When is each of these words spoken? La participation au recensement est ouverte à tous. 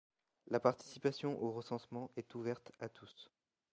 La 0.47 0.59
participation 0.59 1.39
au 1.43 1.51
recensement 1.51 2.09
est 2.17 2.33
ouverte 2.33 2.71
à 2.79 2.89
tous. 2.89 3.29